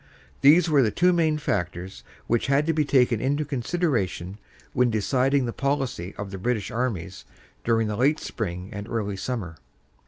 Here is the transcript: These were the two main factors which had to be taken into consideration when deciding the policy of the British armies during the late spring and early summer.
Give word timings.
These 0.41 0.67
were 0.67 0.81
the 0.81 0.89
two 0.89 1.13
main 1.13 1.37
factors 1.37 2.03
which 2.25 2.47
had 2.47 2.65
to 2.65 2.73
be 2.73 2.83
taken 2.83 3.21
into 3.21 3.45
consideration 3.45 4.39
when 4.73 4.89
deciding 4.89 5.45
the 5.45 5.53
policy 5.53 6.15
of 6.17 6.31
the 6.31 6.39
British 6.39 6.71
armies 6.71 7.23
during 7.63 7.87
the 7.87 7.95
late 7.95 8.19
spring 8.19 8.69
and 8.73 8.89
early 8.89 9.15
summer. 9.15 9.57